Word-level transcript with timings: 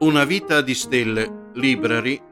Una 0.00 0.24
vita 0.24 0.60
di 0.60 0.74
stelle, 0.74 1.50
Library, 1.54 2.22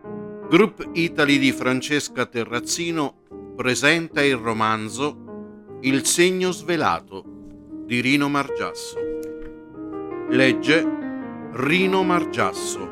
Group 0.48 0.88
Italy 0.92 1.36
di 1.36 1.50
Francesca 1.50 2.24
Terrazzino 2.24 3.24
presenta 3.56 4.22
il 4.22 4.36
romanzo 4.36 5.78
Il 5.80 6.06
segno 6.06 6.52
svelato 6.52 7.24
di 7.84 8.00
Rino 8.00 8.28
Margiasso. 8.28 8.96
Legge 10.28 10.86
Rino 11.54 12.04
Margiasso. 12.04 12.90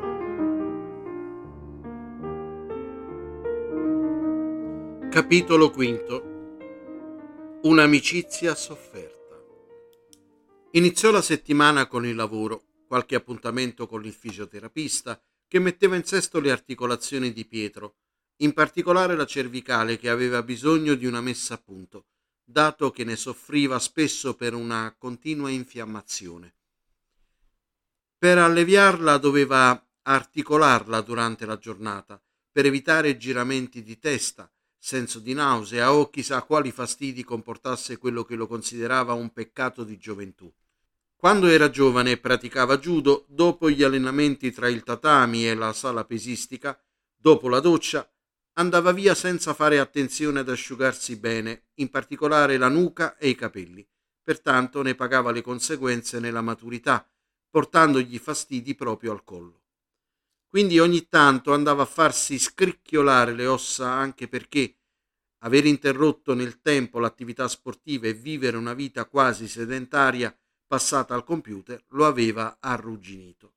Capitolo 5.09 5.71
quinto. 5.71 6.33
Un'amicizia 7.63 8.57
sofferta. 8.57 9.41
Iniziò 10.73 11.13
la 11.13 11.23
settimana 11.23 11.87
con 11.87 12.05
il 12.05 12.17
lavoro 12.17 12.64
qualche 12.87 13.15
appuntamento 13.15 13.87
con 13.87 14.05
il 14.05 14.13
fisioterapista 14.13 15.21
che 15.47 15.59
metteva 15.59 15.97
in 15.97 16.05
sesto 16.05 16.41
le 16.41 16.51
articolazioni 16.51 17.33
di 17.33 17.45
Pietro, 17.45 17.97
in 18.39 18.53
particolare 18.53 19.15
la 19.17 19.27
cervicale 19.27 19.99
che 19.99 20.09
aveva 20.09 20.43
bisogno 20.43 20.95
di 20.95 21.07
una 21.07 21.21
messa 21.21 21.55
a 21.55 21.59
punto, 21.59 22.07
dato 22.45 22.91
che 22.91 23.05
ne 23.05 23.17
soffriva 23.17 23.79
spesso 23.79 24.35
per 24.35 24.55
una 24.55 24.95
continua 24.99 25.51
infiammazione. 25.51 26.55
Per 28.19 28.39
alleviarla 28.39 29.19
doveva 29.19 29.81
articolarla 30.03 31.01
durante 31.01 31.47
la 31.47 31.59
giornata, 31.59 32.21
per 32.51 32.67
evitare 32.67 33.17
giramenti 33.17 33.83
di 33.83 33.99
testa, 33.99 34.51
senso 34.79 35.19
di 35.19 35.33
nausea 35.33 35.93
o 35.95 36.11
chissà 36.11 36.43
quali 36.43 36.71
fastidi 36.71 37.25
comportasse 37.25 37.97
quello 37.97 38.25
che 38.25 38.35
lo 38.35 38.47
considerava 38.47 39.15
un 39.15 39.33
peccato 39.33 39.83
di 39.83 39.97
gioventù. 39.97 40.53
Quando 41.25 41.47
era 41.47 41.71
giovane 41.71 42.11
e 42.11 42.17
praticava 42.19 42.77
judo, 42.77 43.25
dopo 43.31 43.71
gli 43.71 43.83
allenamenti 43.83 44.53
tra 44.53 44.69
il 44.69 44.83
tatami 44.83 45.49
e 45.49 45.55
la 45.55 45.73
sala 45.73 46.05
pesistica, 46.05 46.79
dopo 47.17 47.49
la 47.49 47.61
doccia, 47.61 48.07
andava 48.59 48.93
via 48.93 49.15
senza 49.15 49.55
fare 49.55 49.79
attenzione 49.79 50.41
ad 50.41 50.51
asciugarsi 50.51 51.17
bene, 51.17 51.69
in 51.77 51.89
particolare 51.89 52.59
la 52.59 52.69
nuca 52.69 53.17
e 53.17 53.31
i 53.31 53.35
capelli. 53.35 53.89
Pertanto 54.23 54.83
ne 54.83 54.95
pagava 54.95 55.31
le 55.31 55.41
conseguenze 55.41 56.21
nella 56.21 56.43
maturità, 56.43 57.11
portandogli 57.49 58.19
fastidi 58.19 58.75
proprio 58.75 59.13
al 59.13 59.25
collo. 59.25 59.63
Quindi 60.47 60.79
ogni 60.79 61.09
tanto 61.09 61.55
andava 61.55 61.85
a 61.85 61.87
farsi 61.87 62.39
scricchiolare 62.39 63.33
le 63.33 63.47
ossa 63.47 63.91
anche 63.91 64.29
perché 64.29 64.77
aver 65.39 65.65
interrotto 65.65 66.35
nel 66.35 66.61
tempo 66.61 66.99
l'attività 66.99 67.49
sportiva 67.49 68.09
e 68.09 68.13
vivere 68.13 68.59
una 68.59 68.75
vita 68.75 69.07
quasi 69.07 69.49
sedentaria 69.49 70.31
passata 70.75 71.15
al 71.15 71.23
computer 71.23 71.85
lo 71.91 72.05
aveva 72.05 72.57
arrugginito. 72.59 73.53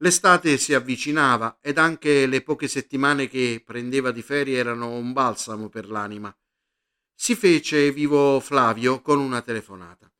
L'estate 0.00 0.58
si 0.58 0.74
avvicinava 0.74 1.60
ed 1.62 1.78
anche 1.78 2.26
le 2.26 2.42
poche 2.42 2.68
settimane 2.68 3.26
che 3.26 3.62
prendeva 3.64 4.10
di 4.10 4.20
ferie 4.20 4.58
erano 4.58 4.90
un 4.90 5.14
balsamo 5.14 5.70
per 5.70 5.88
l'anima. 5.88 6.36
Si 7.14 7.34
fece 7.34 7.90
vivo 7.90 8.38
Flavio 8.40 9.00
con 9.00 9.18
una 9.18 9.40
telefonata. 9.40 10.12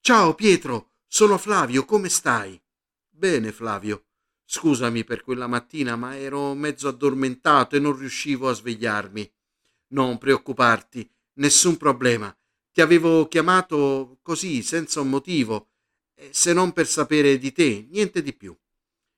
Ciao 0.00 0.34
Pietro, 0.34 0.92
sono 1.06 1.36
Flavio, 1.36 1.84
come 1.84 2.08
stai? 2.08 2.58
Bene 3.10 3.52
Flavio. 3.52 4.06
Scusami 4.46 5.04
per 5.04 5.22
quella 5.22 5.46
mattina, 5.46 5.96
ma 5.96 6.16
ero 6.16 6.54
mezzo 6.54 6.88
addormentato 6.88 7.76
e 7.76 7.78
non 7.78 7.94
riuscivo 7.94 8.48
a 8.48 8.54
svegliarmi. 8.54 9.30
Non 9.88 10.16
preoccuparti, 10.16 11.06
nessun 11.34 11.76
problema. 11.76 12.34
Ti 12.72 12.80
avevo 12.80 13.28
chiamato 13.28 14.18
così, 14.22 14.62
senza 14.62 15.02
un 15.02 15.10
motivo, 15.10 15.68
se 16.30 16.54
non 16.54 16.72
per 16.72 16.86
sapere 16.86 17.36
di 17.36 17.52
te, 17.52 17.86
niente 17.90 18.22
di 18.22 18.32
più. 18.32 18.56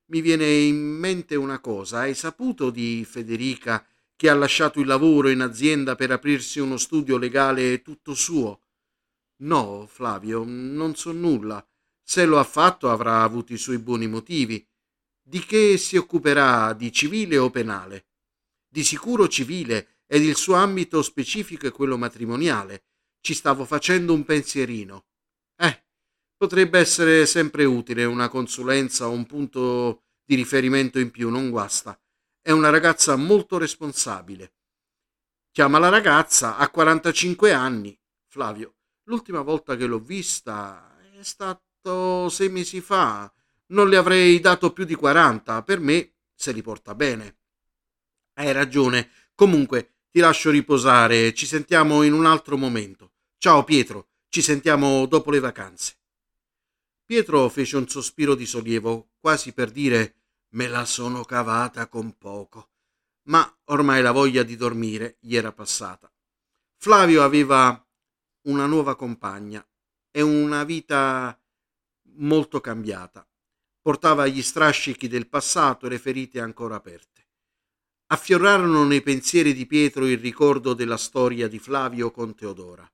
Mi 0.07 0.21
viene 0.21 0.45
in 0.45 0.77
mente 0.77 1.37
una 1.37 1.61
cosa. 1.61 2.01
Hai 2.01 2.15
saputo 2.15 2.71
di 2.71 3.07
Federica 3.09 3.87
che 4.17 4.29
ha 4.29 4.35
lasciato 4.35 4.81
il 4.81 4.89
lavoro 4.89 5.29
in 5.29 5.41
azienda 5.41 5.95
per 5.95 6.11
aprirsi 6.11 6.59
uno 6.59 6.77
studio 6.77 7.17
legale 7.17 7.81
tutto 7.81 8.15
suo? 8.15 8.61
No, 9.43 9.87
Flavio, 9.89 10.43
non 10.45 10.97
so 10.97 11.13
nulla. 11.13 11.65
Se 12.03 12.25
lo 12.25 12.41
ha 12.41 12.45
fatto 12.45 12.91
avrà 12.91 13.23
avuto 13.23 13.53
i 13.53 13.59
suoi 13.59 13.79
buoni 13.79 14.09
motivi. 14.09 14.67
Di 15.23 15.39
che 15.39 15.77
si 15.79 15.97
occuperà? 15.97 16.73
Di 16.73 16.91
civile 16.91 17.39
o 17.39 17.51
penale? 17.51 18.07
Di 18.69 18.83
sicuro 18.83 19.29
civile 19.29 20.01
ed 20.07 20.25
il 20.25 20.35
suo 20.35 20.55
ambito 20.55 21.03
specifico 21.03 21.69
è 21.69 21.71
quello 21.71 21.97
matrimoniale 21.97 22.83
ci 23.25 23.33
stavo 23.33 23.65
facendo 23.65 24.13
un 24.13 24.23
pensierino. 24.23 25.07
Eh, 25.57 25.85
potrebbe 26.37 26.79
essere 26.79 27.25
sempre 27.25 27.65
utile 27.65 28.05
una 28.05 28.29
consulenza 28.29 29.09
o 29.09 29.13
un 29.13 29.25
punto 29.25 30.03
di 30.23 30.35
riferimento 30.35 30.99
in 30.99 31.11
più, 31.11 31.31
non 31.31 31.49
guasta. 31.49 31.99
È 32.43 32.51
una 32.51 32.69
ragazza 32.69 33.17
molto 33.17 33.57
responsabile. 33.57 34.53
Chiama 35.51 35.79
la 35.79 35.89
ragazza, 35.89 36.59
ha 36.59 36.69
45 36.69 37.51
anni. 37.55 37.99
Flavio, 38.27 38.75
l'ultima 39.05 39.41
volta 39.41 39.75
che 39.75 39.87
l'ho 39.87 40.01
vista 40.01 40.95
è 41.19 41.23
stato 41.23 42.29
sei 42.29 42.51
mesi 42.51 42.83
fa. 42.83 43.33
Non 43.69 43.89
le 43.89 43.97
avrei 43.97 44.39
dato 44.39 44.71
più 44.71 44.85
di 44.85 44.95
40. 44.95 45.63
Per 45.63 45.81
me 45.81 46.13
se 46.35 46.53
li 46.53 46.61
porta 46.61 46.95
bene. 46.95 47.39
Hai 48.35 48.53
ragione. 48.53 49.11
Comunque, 49.35 49.95
ti 50.11 50.21
lascio 50.21 50.51
riposare. 50.51 51.33
Ci 51.33 51.47
sentiamo 51.47 52.03
in 52.03 52.13
un 52.13 52.27
altro 52.27 52.59
momento. 52.59 53.14
Ciao 53.45 53.63
Pietro, 53.63 54.09
ci 54.31 54.41
sentiamo 54.41 55.05
dopo 55.05 55.31
le 55.31 55.39
vacanze. 55.39 55.99
Pietro 57.05 57.47
fece 57.51 57.77
un 57.77 57.87
sospiro 57.87 58.35
di 58.35 58.47
sollievo, 58.47 59.11
quasi 59.21 59.53
per 59.53 59.71
dire 59.71 60.15
me 60.55 60.67
la 60.67 60.87
sono 60.87 61.25
cavata 61.25 61.87
con 61.89 62.17
poco. 62.17 62.71
Ma 63.25 63.55
ormai 63.65 64.01
la 64.01 64.13
voglia 64.13 64.45
di 64.45 64.57
dormire 64.57 65.19
gli 65.21 65.37
era 65.37 65.53
passata. 65.53 66.11
Flavio 66.79 67.23
aveva 67.23 67.87
una 68.45 68.65
nuova 68.65 68.97
compagna 68.97 69.63
e 70.11 70.23
una 70.23 70.65
vita 70.65 71.39
molto 72.15 72.63
cambiata. 72.63 73.29
Portava 73.83 74.27
gli 74.27 74.41
strascichi 74.41 75.07
del 75.07 75.29
passato 75.29 75.85
e 75.85 75.91
le 75.91 75.99
ferite 75.99 76.41
ancora 76.41 76.77
aperte. 76.77 77.29
Affiorarono 78.07 78.85
nei 78.85 79.03
pensieri 79.03 79.53
di 79.53 79.67
Pietro 79.67 80.07
il 80.07 80.17
ricordo 80.17 80.73
della 80.73 80.97
storia 80.97 81.47
di 81.47 81.59
Flavio 81.59 82.11
con 82.11 82.35
Teodora. 82.35 82.91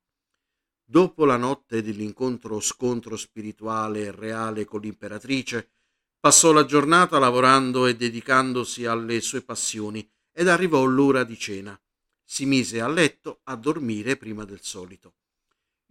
Dopo 0.91 1.25
la 1.25 1.37
notte 1.37 1.83
dell'incontro 1.83 2.59
scontro 2.59 3.17
spirituale 3.17 4.07
e 4.07 4.11
reale 4.11 4.65
con 4.65 4.81
l'imperatrice, 4.81 5.71
passò 6.19 6.51
la 6.51 6.65
giornata 6.65 7.21
lavorando 7.21 7.87
e 7.87 7.95
dedicandosi 7.95 8.87
alle 8.87 9.21
sue 9.21 9.41
passioni 9.41 10.05
ed 10.33 10.49
arrivò 10.49 10.83
l'ora 10.83 11.23
di 11.23 11.39
cena. 11.39 11.81
Si 12.25 12.45
mise 12.45 12.81
a 12.81 12.89
letto 12.89 13.39
a 13.45 13.55
dormire 13.55 14.17
prima 14.17 14.45
del 14.45 14.63
solito. 14.63 15.15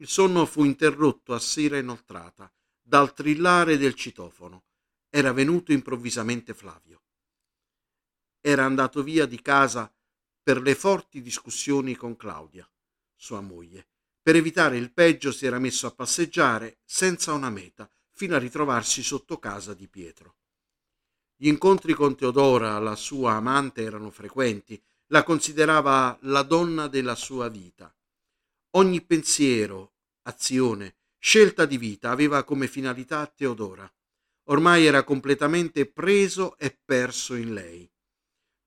Il 0.02 0.10
sonno 0.10 0.46
fu 0.46 0.66
interrotto 0.66 1.34
a 1.34 1.40
sera 1.40 1.78
inoltrata 1.78 2.52
dal 2.82 3.14
trillare 3.14 3.78
del 3.78 3.94
citofono. 3.94 4.66
Era 5.10 5.32
venuto 5.32 5.72
improvvisamente 5.72 6.54
Flavio. 6.54 7.04
Era 8.42 8.66
andato 8.66 9.02
via 9.02 9.26
di 9.26 9.42
casa 9.42 9.90
per 10.44 10.62
le 10.62 10.76
forti 10.76 11.22
discussioni 11.22 11.96
con 11.96 12.18
Claudia, 12.18 12.70
sua 13.16 13.40
moglie 13.40 13.88
per 14.22 14.36
evitare 14.36 14.78
il 14.78 14.92
peggio 14.92 15.32
si 15.32 15.46
era 15.46 15.60
messo 15.60 15.88
a 15.88 15.92
passeggiare 15.92 16.80
senza 16.84 17.34
una 17.34 17.50
meta 17.50 17.90
fino 18.12 18.36
a 18.36 18.40
ritrovarsi 18.40 19.02
sotto 19.02 19.40
casa 19.40 19.74
di 19.74 19.88
Pietro. 19.88 20.36
Gli 21.36 21.48
incontri 21.48 21.94
con 21.94 22.18
Teodora, 22.18 22.78
la 22.80 22.96
sua 22.96 23.34
amante, 23.34 23.82
erano 23.82 24.10
frequenti, 24.10 24.82
la 25.08 25.24
considerava 25.24 26.18
la 26.24 26.44
donna 26.44 26.88
della 26.88 27.16
sua 27.16 27.48
vita. 27.48 27.96
Ogni 28.72 29.02
pensiero, 29.02 29.94
azione, 30.24 30.98
scelta 31.18 31.66
di 31.66 31.78
vita 31.78 32.12
aveva 32.12 32.44
come 32.44 32.68
finalità 32.68 33.26
Teodora. 33.26 33.90
Ormai 34.50 34.86
era 34.86 35.04
completamente 35.04 35.86
preso 35.86 36.58
e 36.58 36.78
perso 36.84 37.36
in 37.36 37.54
lei. 37.54 37.90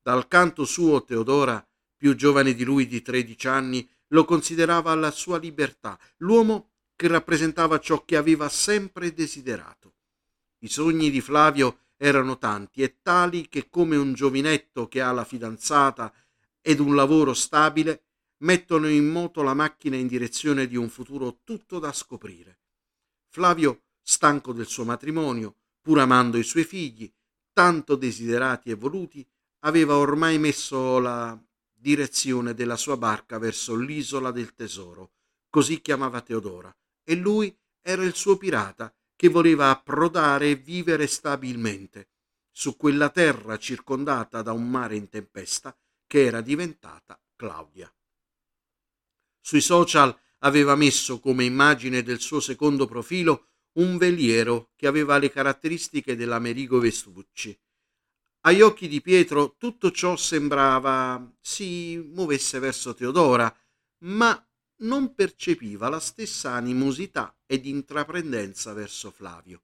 Dal 0.01 0.27
canto 0.27 0.65
suo 0.65 1.03
Teodora, 1.03 1.65
più 1.95 2.15
giovane 2.15 2.53
di 2.53 2.63
lui 2.63 2.87
di 2.87 3.01
tredici 3.01 3.47
anni, 3.47 3.87
lo 4.13 4.25
considerava 4.25 4.93
la 4.95 5.11
sua 5.11 5.37
libertà, 5.37 5.99
l'uomo 6.17 6.69
che 6.95 7.07
rappresentava 7.07 7.79
ciò 7.79 8.05
che 8.05 8.15
aveva 8.15 8.47
sempre 8.47 9.13
desiderato. 9.13 9.95
I 10.59 10.69
sogni 10.69 11.09
di 11.09 11.19
Flavio 11.19 11.79
erano 11.97 12.37
tanti 12.37 12.83
e 12.83 12.99
tali 13.01 13.49
che 13.49 13.69
come 13.69 13.95
un 13.95 14.13
giovinetto 14.13 14.87
che 14.87 15.01
ha 15.01 15.11
la 15.11 15.25
fidanzata 15.25 16.13
ed 16.61 16.79
un 16.79 16.95
lavoro 16.95 17.33
stabile, 17.33 18.03
mettono 18.43 18.87
in 18.87 19.07
moto 19.09 19.41
la 19.41 19.53
macchina 19.53 19.95
in 19.95 20.07
direzione 20.07 20.67
di 20.67 20.75
un 20.75 20.89
futuro 20.89 21.39
tutto 21.43 21.79
da 21.79 21.91
scoprire. 21.91 22.59
Flavio, 23.29 23.83
stanco 24.01 24.53
del 24.53 24.67
suo 24.67 24.85
matrimonio, 24.85 25.55
pur 25.81 25.99
amando 25.99 26.37
i 26.37 26.43
suoi 26.43 26.65
figli, 26.65 27.11
tanto 27.51 27.95
desiderati 27.95 28.69
e 28.69 28.75
voluti, 28.75 29.25
aveva 29.59 29.97
ormai 29.97 30.37
messo 30.37 30.99
la 30.99 31.37
direzione 31.83 32.53
della 32.53 32.77
sua 32.77 32.95
barca 32.95 33.37
verso 33.37 33.75
l'isola 33.75 34.31
del 34.31 34.55
tesoro, 34.55 35.11
così 35.49 35.81
chiamava 35.81 36.21
Teodora, 36.21 36.73
e 37.03 37.15
lui 37.15 37.53
era 37.81 38.03
il 38.05 38.15
suo 38.15 38.37
pirata 38.37 38.95
che 39.15 39.27
voleva 39.27 39.69
approdare 39.69 40.51
e 40.51 40.55
vivere 40.55 41.07
stabilmente. 41.07 42.07
su 42.55 42.77
quella 42.77 43.09
terra 43.09 43.57
circondata 43.57 44.43
da 44.43 44.51
un 44.51 44.69
mare 44.69 44.95
in 44.95 45.09
tempesta 45.09 45.75
che 46.05 46.23
era 46.23 46.39
diventata 46.39 47.19
Claudia. 47.35 47.91
Sui 49.41 49.59
social 49.59 50.15
aveva 50.39 50.75
messo 50.75 51.19
come 51.19 51.45
immagine 51.45 52.03
del 52.03 52.19
suo 52.19 52.39
secondo 52.39 52.85
profilo 52.85 53.47
un 53.79 53.97
veliero 53.97 54.69
che 54.75 54.85
aveva 54.85 55.17
le 55.17 55.31
caratteristiche 55.31 56.15
dell'Amerigo 56.15 56.77
Vestucci. 56.79 57.59
Agli 58.45 58.59
occhi 58.59 58.89
di 58.89 58.99
Pietro 58.99 59.55
tutto 59.57 59.89
ciò 59.91 60.17
sembrava 60.17 61.33
si 61.39 61.97
muovesse 61.97 62.59
verso 62.59 62.93
Teodora, 62.93 63.53
ma 63.99 64.45
non 64.79 65.15
percepiva 65.15 65.87
la 65.87 66.01
stessa 66.01 66.51
animosità 66.51 67.33
ed 67.45 67.65
intraprendenza 67.65 68.73
verso 68.73 69.11
Flavio. 69.11 69.63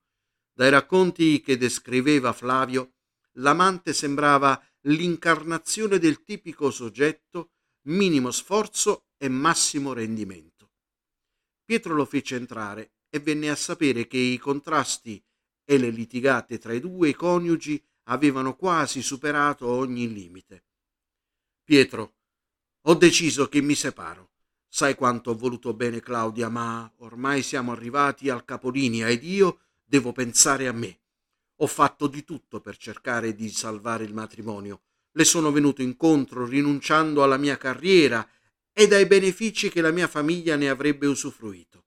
Dai 0.54 0.70
racconti 0.70 1.42
che 1.42 1.58
descriveva 1.58 2.32
Flavio, 2.32 2.94
l'amante 3.34 3.92
sembrava 3.92 4.62
l'incarnazione 4.84 5.98
del 5.98 6.24
tipico 6.24 6.72
soggetto, 6.72 7.52
minimo 7.88 8.32
sforzo 8.32 9.08
e 9.18 9.28
massimo 9.28 9.92
rendimento. 9.92 10.72
Pietro 11.66 11.96
lo 11.96 12.06
fece 12.06 12.38
entrare 12.38 12.94
e 13.10 13.20
venne 13.20 13.50
a 13.50 13.56
sapere 13.58 14.08
che 14.08 14.18
i 14.18 14.38
contrasti 14.38 15.22
e 15.66 15.78
le 15.78 15.90
litigate 15.90 16.58
tra 16.58 16.72
i 16.72 16.80
due 16.80 17.14
coniugi 17.14 17.84
avevano 18.10 18.56
quasi 18.56 19.02
superato 19.02 19.68
ogni 19.68 20.12
limite. 20.12 20.66
Pietro, 21.64 22.16
ho 22.84 22.96
deciso 22.96 23.48
che 23.48 23.62
mi 23.62 23.76
separo. 23.76 24.32
Sai 24.68 24.96
quanto 24.96 25.32
ho 25.32 25.36
voluto 25.36 25.74
bene 25.74 26.00
Claudia, 26.00 26.50
ma 26.50 26.92
ormai 26.98 27.42
siamo 27.42 27.72
arrivati 27.72 28.30
al 28.30 28.46
capolinea 28.46 29.08
ed 29.10 29.24
io 29.24 29.60
devo 29.84 30.12
pensare 30.12 30.68
a 30.68 30.72
me. 30.72 31.00
Ho 31.58 31.68
fatto 31.68 32.08
di 32.08 32.24
tutto 32.24 32.62
per 32.62 32.78
cercare 32.78 33.34
di 33.34 33.50
salvare 33.50 34.04
il 34.06 34.14
matrimonio. 34.14 34.82
Le 35.12 35.24
sono 35.24 35.52
venuto 35.52 35.82
incontro 35.82 36.46
rinunciando 36.46 37.24
alla 37.24 37.38
mia 37.38 37.58
carriera 37.58 38.28
e 38.72 38.88
ai 38.94 39.06
benefici 39.08 39.70
che 39.70 39.82
la 39.82 39.92
mia 39.92 40.08
famiglia 40.08 40.56
ne 40.56 40.70
avrebbe 40.70 41.08
usufruito. 41.08 41.86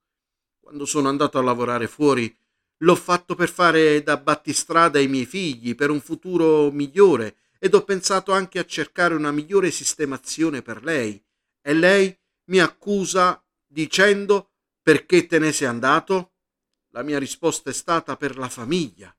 Quando 0.61 0.85
sono 0.85 1.09
andato 1.09 1.39
a 1.39 1.43
lavorare 1.43 1.87
fuori, 1.87 2.37
l'ho 2.83 2.95
fatto 2.95 3.35
per 3.35 3.49
fare 3.49 4.03
da 4.03 4.17
battistrada 4.17 4.99
ai 4.99 5.09
miei 5.09 5.27
figli, 5.27 5.75
per 5.75 5.91
un 5.91 6.01
futuro 6.01 6.71
migliore, 6.71 7.37
ed 7.59 7.75
ho 7.75 7.85
pensato 7.85 8.33
anche 8.33 8.59
a 8.59 8.65
cercare 8.65 9.15
una 9.15 9.31
migliore 9.31 9.71
sistemazione 9.71 10.63
per 10.63 10.83
lei. 10.83 11.23
E 11.61 11.75
lei 11.75 12.17
mi 12.47 12.59
accusa 12.59 13.43
dicendo 13.67 14.51
perché 14.83 15.27
te 15.27 15.39
ne 15.39 15.53
sei 15.53 15.69
andato? 15.69 16.33
La 16.91 17.03
mia 17.03 17.19
risposta 17.19 17.71
è 17.71 17.73
stata 17.73 18.17
per 18.17 18.37
la 18.37 18.49
famiglia. 18.49 19.17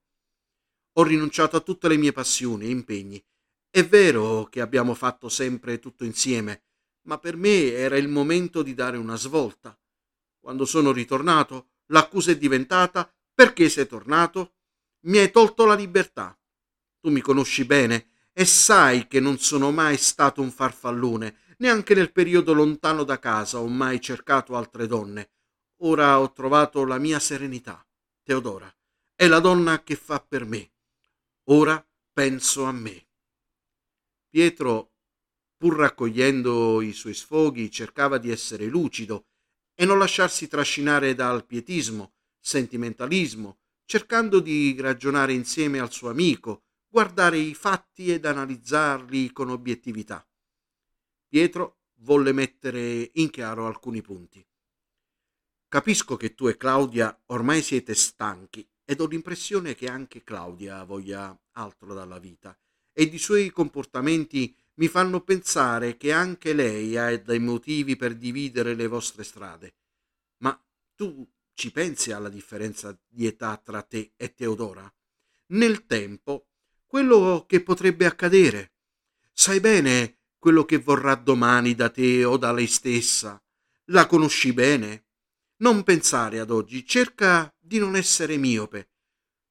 Ho 0.96 1.04
rinunciato 1.04 1.56
a 1.56 1.62
tutte 1.62 1.88
le 1.88 1.96
mie 1.96 2.12
passioni 2.12 2.66
e 2.66 2.70
impegni. 2.70 3.24
È 3.70 3.84
vero 3.86 4.44
che 4.46 4.60
abbiamo 4.60 4.94
fatto 4.94 5.30
sempre 5.30 5.80
tutto 5.80 6.04
insieme, 6.04 6.64
ma 7.04 7.18
per 7.18 7.38
me 7.38 7.72
era 7.72 7.98
il 7.98 8.10
momento 8.10 8.62
di 8.62 8.74
dare 8.74 8.98
una 8.98 9.16
svolta. 9.16 9.76
Quando 10.40 10.66
sono 10.66 10.92
ritornato, 10.92 11.70
l'accusa 11.88 12.32
è 12.32 12.38
diventata 12.38 13.10
perché 13.34 13.70
sei 13.70 13.88
tornato? 13.88 14.56
Mi 15.06 15.18
hai 15.18 15.32
tolto 15.32 15.66
la 15.66 15.76
libertà. 15.76 16.38
Tu 17.00 17.10
mi 17.10 17.22
conosci 17.22 17.66
bene 17.66 18.12
e 18.32 18.46
sai 18.46 19.08
che 19.08 19.20
non 19.20 19.38
sono 19.38 19.72
mai 19.72 19.98
stato 19.98 20.42
un 20.42 20.52
farfallone, 20.52 21.38
neanche 21.58 21.94
nel 21.94 22.12
periodo 22.12 22.54
lontano 22.54 23.04
da 23.04 23.20
casa 23.20 23.60
ho 23.60 23.68
mai 23.68 24.00
cercato 24.00 24.56
altre 24.56 24.88
donne. 24.88 25.32
Ora 25.82 26.20
ho 26.20 26.32
trovato 26.32 26.86
la 26.86 26.98
mia 26.98 27.20
serenità. 27.20 27.86
Teodora 28.24 28.74
è 29.16 29.28
la 29.28 29.40
donna 29.40 29.84
che 29.84 29.96
fa 29.96 30.20
per 30.20 30.46
me. 30.46 30.72
Ora 31.46 31.86
penso 32.12 32.64
a 32.64 32.72
me. 32.72 33.08
Pietro, 34.30 34.94
pur 35.58 35.78
raccogliendo 35.78 36.82
i 36.82 36.94
suoi 36.94 37.14
sfoghi, 37.14 37.70
cercava 37.70 38.18
di 38.18 38.32
essere 38.32 38.66
lucido 38.66 39.28
e 39.76 39.86
non 39.86 40.00
lasciarsi 40.00 40.48
trascinare 40.48 41.14
dal 41.14 41.46
pietismo, 41.46 42.14
sentimentalismo, 42.44 43.60
cercando 43.86 44.42
di 44.42 44.76
ragionare 44.78 45.32
insieme 45.32 45.80
al 45.80 45.94
suo 45.94 46.10
amico, 46.10 46.66
guardare 46.90 47.38
i 47.38 47.54
fatti 47.54 48.12
ed 48.12 48.26
analizzarli 48.26 49.32
con 49.32 49.50
obiettività. 49.50 50.28
Pietro 51.26 51.80
volle 52.02 52.34
mettere 52.34 53.12
in 53.14 53.30
chiaro 53.30 53.66
alcuni 53.66 54.02
punti. 54.02 54.46
Capisco 55.70 56.18
che 56.18 56.36
tu 56.36 56.48
e 56.48 56.58
Claudia 56.58 57.18
ormai 57.28 57.62
siete 57.62 57.96
stanchi 57.96 58.68
ed 58.84 59.00
ho 59.00 59.08
l'impressione 59.08 59.74
che 59.74 59.88
anche 59.88 60.24
Claudia 60.24 60.84
voglia 60.84 61.36
altro 61.54 61.94
dalla 61.94 62.20
vita 62.20 62.56
ed 62.92 63.14
i 63.14 63.18
suoi 63.18 63.52
comportamenti 63.52 64.56
mi 64.76 64.88
fanno 64.90 65.22
pensare 65.22 65.96
che 65.96 66.12
anche 66.12 66.54
lei 66.54 66.98
ha 66.98 67.18
dei 67.18 67.40
motivi 67.40 67.96
per 67.96 68.16
dividere 68.16 68.76
le 68.76 68.88
vostre 68.88 69.24
strade. 69.24 69.76
Ma 70.44 70.62
tu 70.94 71.26
ci 71.54 71.72
pensi 71.72 72.12
alla 72.12 72.30
differenza 72.30 72.98
di 73.08 73.26
età 73.26 73.58
tra 73.64 73.82
te 73.82 74.14
e 74.16 74.34
Teodora? 74.34 74.92
Nel 75.48 75.86
tempo, 75.86 76.48
quello 76.86 77.46
che 77.48 77.62
potrebbe 77.62 78.06
accadere. 78.06 78.74
Sai 79.32 79.60
bene 79.60 80.20
quello 80.38 80.66
che 80.66 80.78
vorrà 80.78 81.16
domani 81.16 81.74
da 81.76 81.90
te 81.90 82.24
o 82.26 82.38
da 82.38 82.52
lei 82.52 82.68
stessa. 82.68 83.42
La 83.86 84.08
conosci 84.08 84.54
bene? 84.54 85.06
Non 85.58 85.84
pensare 85.84 86.40
ad 86.40 86.52
oggi, 86.52 86.86
cerca 86.86 87.54
di 87.60 87.80
non 87.80 87.96
essere 87.96 88.38
miope. 88.38 88.90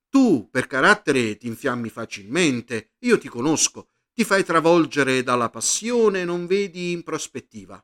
Tu 0.09 0.49
per 0.51 0.67
carattere 0.67 1.37
ti 1.37 1.47
infiammi 1.47 1.89
facilmente, 1.89 2.93
io 2.99 3.17
ti 3.19 3.29
conosco, 3.29 3.89
ti 4.13 4.25
fai 4.25 4.45
travolgere 4.45 5.23
dalla 5.23 5.49
passione 5.49 6.25
non 6.25 6.47
vedi 6.47 6.93
in 6.93 7.03
prospettiva. 7.03 7.83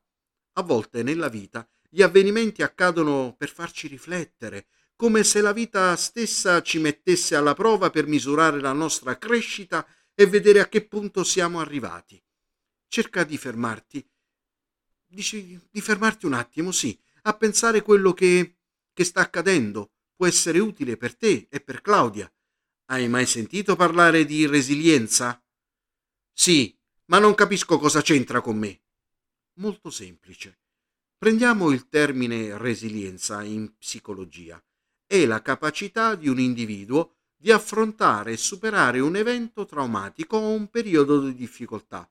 A 0.55 0.63
volte 0.63 1.03
nella 1.03 1.29
vita 1.29 1.67
gli 1.89 2.03
avvenimenti 2.03 2.63
accadono 2.63 3.35
per 3.37 3.51
farci 3.51 3.89
riflettere, 3.89 4.67
come 4.95 5.25
se 5.25 5.41
la 5.41 5.53
vita 5.53 5.95
stessa 5.97 6.61
ci 6.61 6.79
mettesse 6.79 7.37
alla 7.37 7.55
prova 7.55 7.91
per 7.91 8.07
misurare 8.07 8.61
la 8.61 8.73
nostra 8.73 9.17
crescita 9.17 9.87
e 10.15 10.27
vedere 10.27 10.61
a 10.61 10.69
che 10.69 10.85
punto 10.87 11.25
siamo 11.25 11.61
arrivati. 11.61 12.23
Cerca 12.89 13.25
di 13.25 13.39
fermarti, 13.39 14.07
dici 15.07 15.61
di 15.71 15.81
fermarti 15.81 16.27
un 16.27 16.35
attimo, 16.35 16.73
sì, 16.73 16.99
a 17.23 17.37
pensare 17.37 17.83
quello 17.83 18.13
che, 18.13 18.57
che 18.93 19.05
sta 19.05 19.21
accadendo 19.21 19.93
può 20.15 20.27
essere 20.27 20.59
utile 20.59 20.97
per 20.97 21.17
te 21.17 21.47
e 21.49 21.61
per 21.61 21.81
Claudia. 21.81 22.31
Hai 22.87 23.09
mai 23.09 23.27
sentito 23.27 23.77
parlare 23.77 24.25
di 24.25 24.47
resilienza? 24.47 25.41
Sì, 26.33 26.77
ma 27.07 27.19
non 27.19 27.35
capisco 27.35 27.79
cosa 27.79 28.03
c'entra 28.03 28.41
con 28.41 28.57
me. 28.57 28.81
Molto 29.55 29.91
semplice. 29.91 30.59
Prendiamo 31.21 31.73
il 31.73 31.89
termine 31.89 32.57
resilienza 32.57 33.43
in 33.43 33.77
psicologia. 33.77 34.63
È 35.05 35.27
la 35.27 35.43
capacità 35.43 36.15
di 36.15 36.29
un 36.29 36.39
individuo 36.39 37.17
di 37.35 37.51
affrontare 37.51 38.31
e 38.31 38.37
superare 38.37 39.01
un 39.01 39.17
evento 39.17 39.67
traumatico 39.67 40.37
o 40.37 40.51
un 40.51 40.71
periodo 40.71 41.21
di 41.27 41.35
difficoltà. 41.35 42.09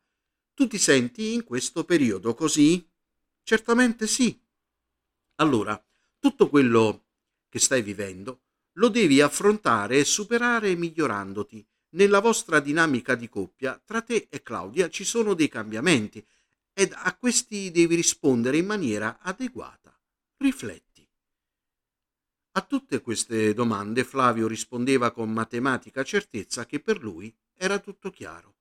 Tu 0.54 0.68
ti 0.68 0.78
senti 0.78 1.34
in 1.34 1.46
questo 1.46 1.86
periodo 1.86 2.34
così? 2.34 2.86
Certamente 3.44 4.08
sì. 4.08 4.38
Allora, 5.36 5.82
tutto 6.20 6.50
quello 6.50 7.06
che 7.48 7.60
stai 7.60 7.82
vivendo 7.82 8.42
lo 8.74 8.90
devi 8.90 9.22
affrontare 9.22 10.00
e 10.00 10.04
superare 10.04 10.76
migliorandoti. 10.76 11.66
Nella 11.92 12.20
vostra 12.20 12.60
dinamica 12.60 13.16
di 13.16 13.30
coppia, 13.30 13.82
tra 13.86 14.02
te 14.02 14.28
e 14.30 14.44
Claudia 14.44 14.90
ci 14.90 15.06
sono 15.06 15.34
dei 15.34 15.48
cambiamenti 15.48 16.22
ed 16.80 16.94
a 16.96 17.18
questi 17.18 17.72
devi 17.72 17.96
rispondere 17.96 18.58
in 18.58 18.68
maniera 18.68 19.18
adeguata. 19.20 20.00
Rifletti. 20.38 21.10
A 22.52 22.62
tutte 22.62 23.02
queste 23.02 23.56
domande 23.56 24.04
Flavio 24.04 24.46
rispondeva 24.46 25.10
con 25.10 25.34
matematica 25.34 26.04
certezza 26.04 26.68
che 26.68 26.80
per 26.80 27.02
lui 27.02 27.36
era 27.56 27.80
tutto 27.80 28.12
chiaro. 28.12 28.58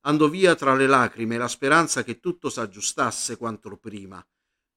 Andò 0.00 0.28
via 0.28 0.54
tra 0.54 0.74
le 0.74 0.86
lacrime 0.86 1.38
la 1.38 1.48
speranza 1.48 2.04
che 2.04 2.20
tutto 2.20 2.50
s'aggiustasse 2.50 3.38
quanto 3.38 3.74
prima. 3.78 4.22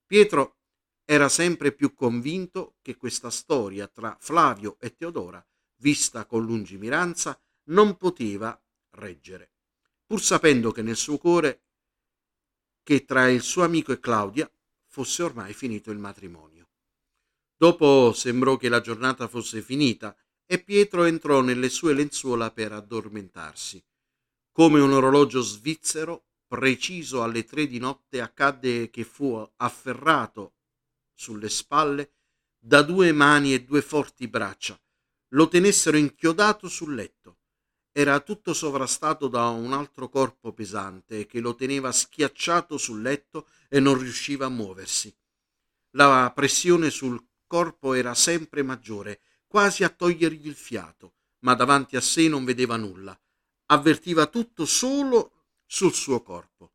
Pietro 0.06 0.60
era 1.04 1.28
sempre 1.28 1.74
più 1.74 1.94
convinto 1.94 2.78
che 2.82 2.96
questa 2.96 3.30
storia 3.30 3.90
tra 3.90 4.16
Flavio 4.22 4.78
e 4.80 4.96
Teodora, 4.96 5.46
vista 5.82 6.26
con 6.26 6.46
lungimiranza, 6.46 7.38
non 7.66 7.98
poteva 7.98 8.58
reggere, 8.92 9.52
pur 10.06 10.22
sapendo 10.22 10.72
che 10.72 10.82
nel 10.82 10.96
suo 10.96 11.18
cuore 11.18 11.64
che 12.88 13.04
tra 13.04 13.28
il 13.28 13.42
suo 13.42 13.66
amico 13.66 13.92
e 13.92 14.00
Claudia 14.00 14.50
fosse 14.86 15.22
ormai 15.22 15.52
finito 15.52 15.92
il 15.92 15.98
matrimonio. 15.98 16.70
Dopo 17.58 18.14
sembrò 18.14 18.56
che 18.56 18.70
la 18.70 18.80
giornata 18.80 19.28
fosse 19.28 19.62
finita 19.62 20.16
e 20.46 20.64
Pietro 20.64 21.04
entrò 21.04 21.42
nelle 21.42 21.68
sue 21.68 21.94
lenzuola 21.94 22.50
per 22.50 22.72
addormentarsi. 22.72 23.84
Come 24.54 24.80
un 24.80 24.94
orologio 24.94 25.42
svizzero, 25.42 26.28
preciso 26.48 27.24
alle 27.24 27.44
tre 27.44 27.68
di 27.68 27.78
notte, 27.78 28.22
accadde 28.22 28.90
che 28.90 29.04
fu 29.04 29.36
afferrato 29.58 30.54
sulle 31.14 31.50
spalle 31.50 32.14
da 32.58 32.84
due 32.84 33.12
mani 33.12 33.54
e 33.54 33.66
due 33.66 33.82
forti 33.82 34.30
braccia, 34.30 34.80
lo 35.32 35.50
tenessero 35.50 35.98
inchiodato 35.98 36.70
sul 36.70 36.96
letto 36.96 37.37
era 38.00 38.20
tutto 38.20 38.54
sovrastato 38.54 39.28
da 39.28 39.48
un 39.48 39.74
altro 39.74 40.08
corpo 40.08 40.54
pesante 40.54 41.26
che 41.26 41.40
lo 41.40 41.56
teneva 41.56 41.92
schiacciato 41.92 42.78
sul 42.78 43.02
letto 43.02 43.48
e 43.70 43.80
non 43.80 43.98
riusciva 43.98 44.46
a 44.46 44.50
muoversi. 44.50 45.12
La 45.96 46.32
pressione 46.36 46.92
sul 46.92 47.20
corpo 47.48 47.96
era 47.96 48.14
sempre 48.14 48.62
maggiore, 48.62 49.22
quasi 49.48 49.84
a 49.84 49.90
togliergli 49.90 50.46
il 50.46 50.54
fiato, 50.54 51.14
ma 51.40 51.56
davanti 51.56 51.96
a 51.96 52.02
sé 52.02 52.28
non 52.28 52.46
vedeva 52.46 52.78
nulla. 52.78 53.20
Avvertiva 53.66 54.28
tutto 54.28 54.68
solo 54.68 55.32
sul 55.66 55.96
suo 55.96 56.22
corpo. 56.22 56.74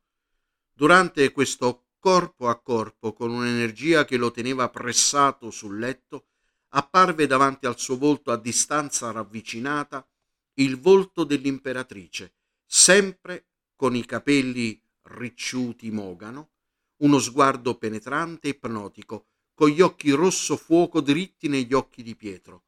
Durante 0.73 1.31
questo 1.31 1.85
corpo 1.99 2.49
a 2.49 2.59
corpo, 2.59 3.13
con 3.13 3.31
un'energia 3.31 4.03
che 4.03 4.17
lo 4.17 4.29
teneva 4.31 4.67
pressato 4.67 5.51
sul 5.51 5.79
letto, 5.79 6.25
apparve 6.71 7.27
davanti 7.27 7.65
al 7.65 7.79
suo 7.79 7.97
volto 7.97 8.29
a 8.29 8.37
distanza 8.37 9.09
ravvicinata 9.11 10.05
il 10.55 10.79
volto 10.79 11.23
dell'imperatrice, 11.23 12.33
sempre 12.65 13.47
con 13.75 13.95
i 13.95 14.05
capelli 14.05 14.79
ricciuti 15.03 15.89
mogano, 15.91 16.51
uno 16.97 17.19
sguardo 17.19 17.77
penetrante 17.77 18.47
e 18.47 18.51
ipnotico, 18.51 19.27
con 19.53 19.69
gli 19.69 19.81
occhi 19.81 20.11
rosso 20.11 20.57
fuoco 20.57 21.01
dritti 21.01 21.47
negli 21.47 21.73
occhi 21.73 22.03
di 22.03 22.15
Pietro. 22.15 22.63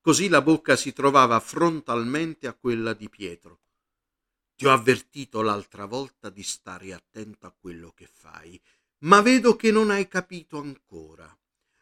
Così 0.00 0.28
la 0.28 0.42
bocca 0.42 0.76
si 0.76 0.92
trovava 0.92 1.38
frontalmente 1.40 2.46
a 2.46 2.54
quella 2.54 2.94
di 2.94 3.08
Pietro. 3.08 3.60
Ti 4.56 4.66
ho 4.66 4.72
avvertito 4.72 5.42
l'altra 5.42 5.84
volta 5.84 6.30
di 6.30 6.42
stare 6.42 6.92
attento 6.92 7.46
a 7.46 7.54
quello 7.58 7.92
che 7.92 8.08
fai, 8.10 8.60
ma 9.04 9.20
vedo 9.20 9.56
che 9.56 9.70
non 9.70 9.90
hai 9.90 10.08
capito 10.08 10.58
ancora. 10.58 11.34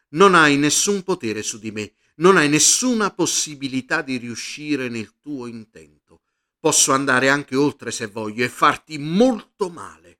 Non 0.09 0.35
hai 0.35 0.57
nessun 0.57 1.03
potere 1.03 1.43
su 1.43 1.59
di 1.59 1.71
me, 1.71 1.93
non 2.19 2.37
hai 2.37 2.49
nessuna 2.49 3.11
possibilità 3.11 4.01
di 4.01 4.17
riuscire 4.17 4.89
nel 4.89 5.19
tuo 5.19 5.47
intento. 5.47 6.21
Posso 6.59 6.91
andare 6.91 7.29
anche 7.29 7.55
oltre 7.55 7.91
se 7.91 8.07
voglio 8.07 8.43
e 8.43 8.49
farti 8.49 8.97
molto 8.97 9.69
male. 9.69 10.19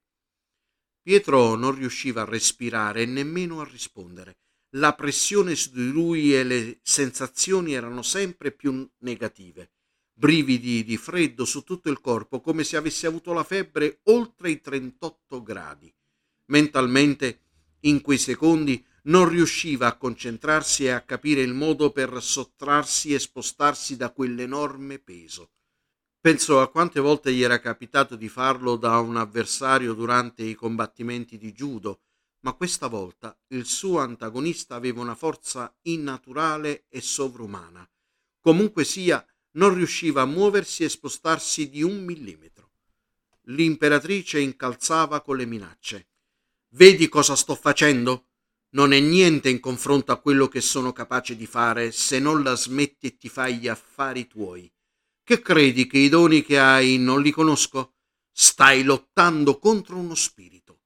Pietro 1.02 1.54
non 1.54 1.74
riusciva 1.74 2.22
a 2.22 2.26
respirare 2.26 3.02
e 3.02 3.06
nemmeno 3.06 3.60
a 3.60 3.68
rispondere. 3.70 4.38
La 4.74 4.94
pressione 4.94 5.54
su 5.56 5.72
di 5.72 5.90
lui 5.90 6.34
e 6.34 6.44
le 6.44 6.78
sensazioni 6.82 7.74
erano 7.74 8.02
sempre 8.02 8.52
più 8.52 8.88
negative. 8.98 9.72
Brividi 10.12 10.84
di 10.84 10.96
freddo 10.96 11.44
su 11.44 11.64
tutto 11.64 11.90
il 11.90 12.00
corpo, 12.00 12.40
come 12.40 12.64
se 12.64 12.76
avesse 12.76 13.06
avuto 13.06 13.32
la 13.32 13.44
febbre 13.44 14.00
oltre 14.04 14.50
i 14.50 14.60
38 14.60 15.42
gradi. 15.42 15.92
Mentalmente, 16.46 17.40
in 17.80 18.00
quei 18.00 18.18
secondi, 18.18 18.84
non 19.04 19.28
riusciva 19.28 19.86
a 19.86 19.96
concentrarsi 19.96 20.84
e 20.84 20.90
a 20.90 21.00
capire 21.00 21.40
il 21.40 21.54
modo 21.54 21.90
per 21.90 22.22
sottrarsi 22.22 23.14
e 23.14 23.18
spostarsi 23.18 23.96
da 23.96 24.10
quell'enorme 24.10 24.98
peso. 24.98 25.50
Pensò 26.20 26.60
a 26.60 26.70
quante 26.70 27.00
volte 27.00 27.32
gli 27.32 27.42
era 27.42 27.60
capitato 27.60 28.14
di 28.14 28.28
farlo 28.28 28.76
da 28.76 28.98
un 28.98 29.16
avversario 29.16 29.94
durante 29.94 30.42
i 30.42 30.54
combattimenti 30.54 31.38
di 31.38 31.52
judo, 31.52 32.02
ma 32.40 32.52
questa 32.52 32.88
volta 32.88 33.38
il 33.48 33.64
suo 33.64 34.00
antagonista 34.00 34.74
aveva 34.74 35.00
una 35.00 35.14
forza 35.14 35.74
innaturale 35.82 36.84
e 36.88 37.00
sovrumana. 37.00 37.88
Comunque 38.38 38.84
sia, 38.84 39.24
non 39.52 39.74
riusciva 39.74 40.22
a 40.22 40.26
muoversi 40.26 40.84
e 40.84 40.88
spostarsi 40.88 41.70
di 41.70 41.82
un 41.82 42.04
millimetro. 42.04 42.70
L'imperatrice 43.44 44.40
incalzava 44.40 45.22
con 45.22 45.36
le 45.36 45.46
minacce. 45.46 46.08
Vedi 46.74 47.08
cosa 47.08 47.34
sto 47.34 47.54
facendo? 47.54 48.29
Non 48.70 48.92
è 48.92 49.00
niente 49.00 49.48
in 49.48 49.58
confronto 49.58 50.12
a 50.12 50.20
quello 50.20 50.46
che 50.48 50.60
sono 50.60 50.92
capace 50.92 51.36
di 51.36 51.46
fare 51.46 51.90
se 51.90 52.18
non 52.18 52.42
la 52.42 52.54
smetti 52.54 53.08
e 53.08 53.16
ti 53.16 53.28
fai 53.28 53.58
gli 53.58 53.68
affari 53.68 54.26
tuoi. 54.26 54.70
Che 55.22 55.40
credi 55.40 55.86
che 55.86 55.98
i 55.98 56.08
doni 56.08 56.42
che 56.42 56.58
hai 56.58 56.98
non 56.98 57.22
li 57.22 57.30
conosco? 57.30 57.94
Stai 58.30 58.84
lottando 58.84 59.58
contro 59.58 59.96
uno 59.96 60.14
spirito. 60.14 60.80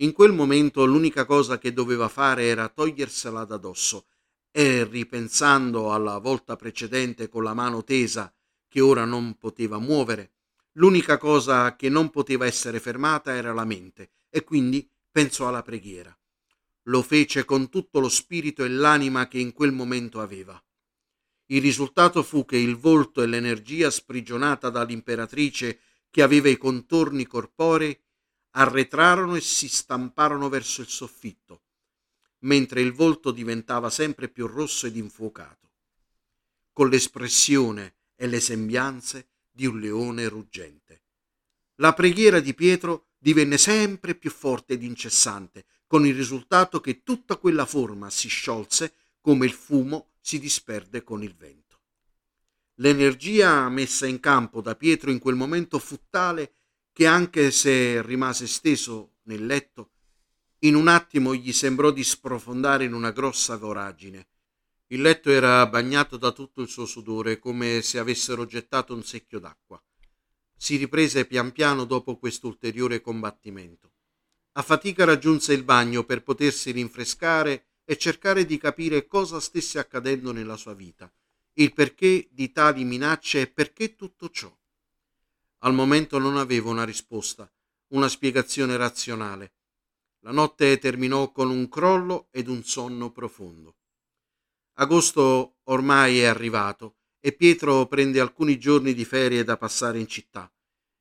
In 0.00 0.12
quel 0.12 0.32
momento 0.32 0.84
l'unica 0.84 1.24
cosa 1.24 1.58
che 1.58 1.72
doveva 1.72 2.08
fare 2.08 2.44
era 2.44 2.68
togliersela 2.68 3.44
da 3.44 3.56
dosso 3.56 4.06
e 4.50 4.84
ripensando 4.84 5.92
alla 5.92 6.18
volta 6.18 6.56
precedente 6.56 7.28
con 7.28 7.42
la 7.42 7.52
mano 7.52 7.84
tesa 7.84 8.32
che 8.68 8.80
ora 8.80 9.04
non 9.04 9.36
poteva 9.38 9.78
muovere, 9.78 10.32
l'unica 10.72 11.18
cosa 11.18 11.74
che 11.74 11.88
non 11.88 12.10
poteva 12.10 12.46
essere 12.46 12.80
fermata 12.80 13.34
era 13.34 13.52
la 13.52 13.64
mente 13.64 14.10
e 14.30 14.44
quindi 14.44 14.88
pensò 15.10 15.48
alla 15.48 15.62
preghiera. 15.62 16.16
Lo 16.88 17.02
fece 17.02 17.44
con 17.44 17.68
tutto 17.68 18.00
lo 18.00 18.08
spirito 18.08 18.64
e 18.64 18.68
l'anima 18.68 19.28
che 19.28 19.38
in 19.38 19.52
quel 19.52 19.72
momento 19.72 20.20
aveva. 20.20 20.62
Il 21.50 21.60
risultato 21.60 22.22
fu 22.22 22.44
che 22.44 22.56
il 22.56 22.76
volto 22.76 23.22
e 23.22 23.26
l'energia 23.26 23.90
sprigionata 23.90 24.70
dall'imperatrice 24.70 25.80
che 26.10 26.22
aveva 26.22 26.48
i 26.48 26.56
contorni 26.56 27.26
corporei 27.26 27.98
arretrarono 28.52 29.36
e 29.36 29.40
si 29.40 29.68
stamparono 29.68 30.48
verso 30.48 30.80
il 30.80 30.88
soffitto, 30.88 31.62
mentre 32.40 32.80
il 32.80 32.92
volto 32.92 33.30
diventava 33.30 33.90
sempre 33.90 34.28
più 34.28 34.46
rosso 34.46 34.86
ed 34.86 34.96
infuocato, 34.96 35.70
con 36.72 36.88
l'espressione 36.88 37.96
e 38.16 38.26
le 38.26 38.40
sembianze 38.40 39.28
di 39.50 39.66
un 39.66 39.78
leone 39.78 40.26
ruggente. 40.28 41.02
La 41.76 41.92
preghiera 41.92 42.40
di 42.40 42.54
Pietro 42.54 43.08
divenne 43.18 43.58
sempre 43.58 44.14
più 44.14 44.30
forte 44.30 44.74
ed 44.74 44.82
incessante, 44.82 45.66
con 45.88 46.06
il 46.06 46.14
risultato 46.14 46.80
che 46.80 47.02
tutta 47.02 47.36
quella 47.36 47.66
forma 47.66 48.10
si 48.10 48.28
sciolse 48.28 48.94
come 49.20 49.46
il 49.46 49.52
fumo 49.52 50.10
si 50.20 50.38
disperde 50.38 51.02
con 51.02 51.22
il 51.24 51.34
vento. 51.34 51.80
L'energia 52.74 53.68
messa 53.70 54.06
in 54.06 54.20
campo 54.20 54.60
da 54.60 54.76
Pietro 54.76 55.10
in 55.10 55.18
quel 55.18 55.34
momento 55.34 55.78
fu 55.80 55.98
tale 56.10 56.52
che 56.92 57.06
anche 57.06 57.50
se 57.50 58.02
rimase 58.02 58.46
steso 58.46 59.14
nel 59.22 59.46
letto, 59.46 59.92
in 60.60 60.74
un 60.74 60.88
attimo 60.88 61.34
gli 61.34 61.52
sembrò 61.52 61.90
di 61.90 62.04
sprofondare 62.04 62.84
in 62.84 62.92
una 62.92 63.10
grossa 63.10 63.56
voragine. 63.56 64.28
Il 64.88 65.00
letto 65.00 65.30
era 65.30 65.66
bagnato 65.66 66.16
da 66.16 66.32
tutto 66.32 66.60
il 66.60 66.68
suo 66.68 66.84
sudore, 66.84 67.38
come 67.38 67.80
se 67.82 67.98
avessero 67.98 68.44
gettato 68.44 68.94
un 68.94 69.04
secchio 69.04 69.38
d'acqua. 69.38 69.82
Si 70.56 70.76
riprese 70.76 71.26
pian 71.26 71.52
piano 71.52 71.84
dopo 71.84 72.18
quest'ulteriore 72.18 73.00
combattimento. 73.00 73.92
A 74.58 74.62
fatica 74.62 75.04
raggiunse 75.04 75.52
il 75.52 75.62
bagno 75.62 76.02
per 76.02 76.24
potersi 76.24 76.72
rinfrescare 76.72 77.66
e 77.84 77.96
cercare 77.96 78.44
di 78.44 78.58
capire 78.58 79.06
cosa 79.06 79.38
stesse 79.38 79.78
accadendo 79.78 80.32
nella 80.32 80.56
sua 80.56 80.74
vita, 80.74 81.08
il 81.54 81.72
perché 81.72 82.26
di 82.32 82.50
tali 82.50 82.82
minacce 82.82 83.42
e 83.42 83.46
perché 83.46 83.94
tutto 83.94 84.30
ciò. 84.30 84.52
Al 85.58 85.74
momento 85.74 86.18
non 86.18 86.36
aveva 86.36 86.70
una 86.70 86.82
risposta, 86.82 87.48
una 87.92 88.08
spiegazione 88.08 88.76
razionale. 88.76 89.52
La 90.22 90.32
notte 90.32 90.76
terminò 90.78 91.30
con 91.30 91.50
un 91.50 91.68
crollo 91.68 92.26
ed 92.32 92.48
un 92.48 92.64
sonno 92.64 93.12
profondo. 93.12 93.76
Agosto 94.74 95.58
ormai 95.64 96.18
è 96.18 96.24
arrivato 96.24 96.96
e 97.20 97.30
Pietro 97.30 97.86
prende 97.86 98.18
alcuni 98.18 98.58
giorni 98.58 98.92
di 98.92 99.04
ferie 99.04 99.44
da 99.44 99.56
passare 99.56 100.00
in 100.00 100.08
città. 100.08 100.52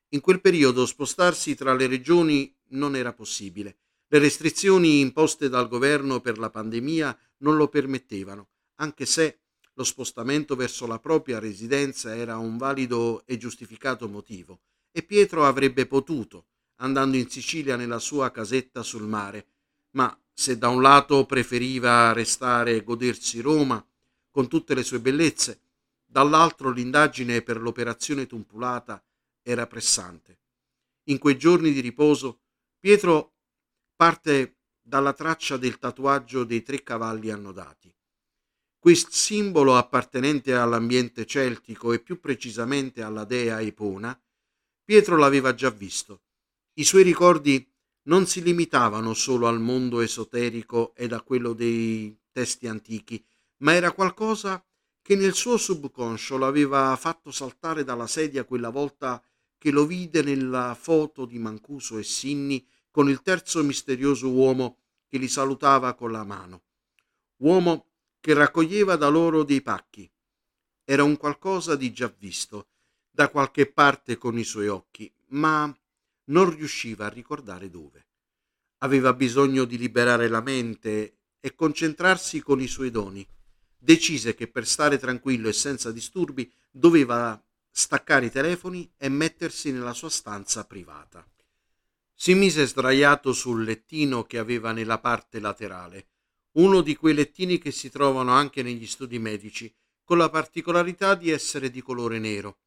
In 0.09 0.21
quel 0.21 0.41
periodo 0.41 0.85
spostarsi 0.85 1.55
tra 1.55 1.73
le 1.73 1.87
regioni 1.87 2.55
non 2.69 2.95
era 2.95 3.13
possibile. 3.13 3.77
Le 4.07 4.19
restrizioni 4.19 4.99
imposte 4.99 5.49
dal 5.49 5.67
governo 5.67 6.21
per 6.21 6.37
la 6.37 6.49
pandemia 6.49 7.17
non 7.39 7.55
lo 7.55 7.67
permettevano, 7.67 8.47
anche 8.75 9.05
se 9.05 9.39
lo 9.73 9.83
spostamento 9.83 10.55
verso 10.55 10.87
la 10.87 10.99
propria 10.99 11.39
residenza 11.39 12.15
era 12.15 12.37
un 12.37 12.57
valido 12.57 13.23
e 13.25 13.37
giustificato 13.37 14.07
motivo 14.07 14.61
e 14.91 15.03
Pietro 15.03 15.45
avrebbe 15.45 15.85
potuto, 15.85 16.47
andando 16.77 17.17
in 17.17 17.29
Sicilia 17.29 17.75
nella 17.75 17.99
sua 17.99 18.31
casetta 18.31 18.81
sul 18.81 19.05
mare, 19.05 19.45
ma 19.91 20.19
se 20.33 20.57
da 20.57 20.69
un 20.69 20.81
lato 20.81 21.25
preferiva 21.27 22.11
restare 22.13 22.75
e 22.75 22.83
godersi 22.83 23.39
Roma 23.39 23.85
con 24.31 24.47
tutte 24.47 24.73
le 24.73 24.81
sue 24.83 24.99
bellezze, 24.99 25.61
dall'altro 26.03 26.71
l'indagine 26.71 27.43
per 27.43 27.61
l'operazione 27.61 28.25
tumpulata 28.25 29.03
era 29.43 29.67
pressante. 29.67 30.39
In 31.09 31.19
quei 31.19 31.37
giorni 31.37 31.71
di 31.71 31.79
riposo 31.79 32.39
Pietro 32.87 33.33
parte 33.97 34.59
dalla 34.81 35.11
traccia 35.11 35.57
del 35.57 35.77
tatuaggio 35.77 36.45
dei 36.45 36.63
tre 36.63 36.83
cavalli 36.83 37.29
annodati. 37.31 37.93
Questo 38.79 39.09
simbolo 39.11 39.75
appartenente 39.75 40.53
all'ambiente 40.53 41.25
celtico 41.25 41.91
e 41.91 41.99
più 41.99 42.21
precisamente 42.21 43.01
alla 43.01 43.25
dea 43.25 43.59
Epona, 43.59 44.17
Pietro 44.85 45.17
l'aveva 45.17 45.53
già 45.53 45.69
visto. 45.69 46.21
I 46.75 46.85
suoi 46.85 47.03
ricordi 47.03 47.69
non 48.03 48.25
si 48.25 48.41
limitavano 48.41 49.13
solo 49.13 49.47
al 49.47 49.59
mondo 49.59 49.99
esoterico 49.99 50.95
ed 50.95 51.11
a 51.11 51.19
quello 51.19 51.51
dei 51.51 52.17
testi 52.31 52.69
antichi, 52.69 53.21
ma 53.63 53.73
era 53.73 53.91
qualcosa 53.91 54.65
che 55.01 55.17
nel 55.17 55.33
suo 55.33 55.57
subconscio 55.57 56.37
l'aveva 56.37 56.95
fatto 56.95 57.31
saltare 57.31 57.83
dalla 57.83 58.07
sedia 58.07 58.45
quella 58.45 58.69
volta 58.69 59.21
che 59.57 59.71
lo 59.71 59.85
vide 59.85 60.21
nella 60.21 60.73
foto 60.79 61.25
di 61.25 61.37
Mancuso 61.37 61.97
e 61.97 62.03
Sinni 62.03 62.65
con 62.97 63.11
il 63.11 63.21
terzo 63.21 63.63
misterioso 63.63 64.31
uomo 64.31 64.77
che 65.07 65.19
li 65.19 65.27
salutava 65.27 65.93
con 65.93 66.11
la 66.11 66.23
mano. 66.23 66.63
Uomo 67.43 67.91
che 68.19 68.33
raccoglieva 68.33 68.95
da 68.95 69.07
loro 69.07 69.43
dei 69.43 69.61
pacchi. 69.61 70.09
era 70.83 71.03
un 71.03 71.15
qualcosa 71.15 71.75
di 71.75 71.93
già 71.93 72.11
visto 72.17 72.69
da 73.11 73.29
qualche 73.29 73.67
parte 73.67 74.17
con 74.17 74.39
i 74.39 74.43
suoi 74.43 74.67
occhi, 74.67 75.13
ma 75.27 75.71
non 76.31 76.55
riusciva 76.55 77.05
a 77.05 77.09
ricordare 77.09 77.69
dove. 77.69 78.07
Aveva 78.79 79.13
bisogno 79.13 79.65
di 79.65 79.77
liberare 79.77 80.27
la 80.27 80.41
mente 80.41 81.17
e 81.39 81.53
concentrarsi 81.53 82.41
con 82.41 82.59
i 82.61 82.67
suoi 82.67 82.89
doni. 82.89 83.23
Decise 83.77 84.33
che 84.33 84.47
per 84.47 84.65
stare 84.65 84.97
tranquillo 84.97 85.49
e 85.49 85.53
senza 85.53 85.91
disturbi 85.91 86.51
doveva 86.71 87.39
staccare 87.69 88.25
i 88.25 88.31
telefoni 88.31 88.91
e 88.97 89.07
mettersi 89.07 89.71
nella 89.71 89.93
sua 89.93 90.09
stanza 90.09 90.65
privata. 90.65 91.23
Si 92.19 92.33
mise 92.33 92.65
sdraiato 92.65 93.31
sul 93.31 93.63
lettino 93.63 94.23
che 94.23 94.39
aveva 94.39 94.71
nella 94.71 94.97
parte 94.97 95.39
laterale, 95.39 96.07
uno 96.53 96.81
di 96.81 96.95
quei 96.95 97.13
lettini 97.13 97.59
che 97.59 97.69
si 97.69 97.91
trovano 97.91 98.31
anche 98.31 98.63
negli 98.63 98.87
studi 98.87 99.19
medici, 99.19 99.71
con 100.03 100.17
la 100.17 100.29
particolarità 100.29 101.13
di 101.13 101.29
essere 101.29 101.69
di 101.69 101.81
colore 101.83 102.17
nero. 102.17 102.57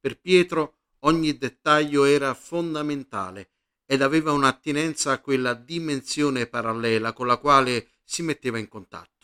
Per 0.00 0.18
Pietro 0.18 0.78
ogni 1.00 1.36
dettaglio 1.36 2.04
era 2.04 2.32
fondamentale 2.32 3.50
ed 3.84 4.00
aveva 4.00 4.32
un'attinenza 4.32 5.12
a 5.12 5.20
quella 5.20 5.52
dimensione 5.52 6.46
parallela 6.46 7.12
con 7.12 7.26
la 7.26 7.36
quale 7.36 7.90
si 8.04 8.22
metteva 8.22 8.58
in 8.58 8.68
contatto 8.68 9.14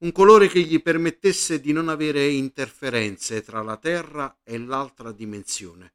un 0.00 0.12
colore 0.12 0.46
che 0.46 0.60
gli 0.60 0.80
permettesse 0.80 1.60
di 1.60 1.72
non 1.72 1.88
avere 1.88 2.28
interferenze 2.28 3.42
tra 3.42 3.62
la 3.62 3.76
terra 3.76 4.38
e 4.44 4.56
l'altra 4.56 5.10
dimensione. 5.10 5.94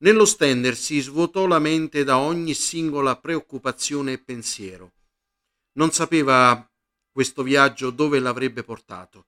Nello 0.00 0.26
stendersi 0.26 1.00
svuotò 1.00 1.46
la 1.46 1.58
mente 1.58 2.04
da 2.04 2.18
ogni 2.18 2.54
singola 2.54 3.16
preoccupazione 3.16 4.12
e 4.12 4.18
pensiero. 4.18 4.92
Non 5.72 5.90
sapeva 5.90 6.70
questo 7.10 7.42
viaggio 7.42 7.90
dove 7.90 8.20
l'avrebbe 8.20 8.62
portato. 8.62 9.26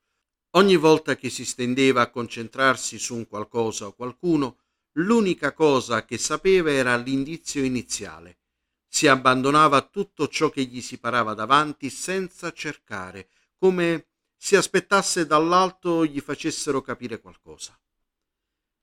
Ogni 0.51 0.77
volta 0.77 1.17
che 1.17 1.29
si 1.29 1.45
stendeva 1.45 2.03
a 2.03 2.11
concentrarsi 2.11 3.01
su 3.01 3.17
un 3.17 3.27
qualcosa 3.27 3.87
o 3.87 3.95
qualcuno, 3.95 4.59
l'unica 4.93 5.53
cosa 5.55 6.05
che 6.05 6.19
sapeva 6.19 6.71
era 6.71 6.97
l'indizio 6.97 7.65
iniziale. 7.65 8.39
Si 8.87 9.09
abbandonava 9.09 9.77
a 9.77 9.89
tutto 9.89 10.29
ciò 10.29 10.51
che 10.51 10.63
gli 10.63 10.81
si 10.81 10.99
parava 10.99 11.35
davanti 11.35 11.91
senza 11.91 12.53
cercare, 12.53 13.29
come 13.57 14.07
se 14.37 14.57
aspettasse 14.57 15.27
dall'alto 15.27 16.05
gli 16.07 16.21
facessero 16.21 16.81
capire 16.81 17.21
qualcosa. 17.21 17.77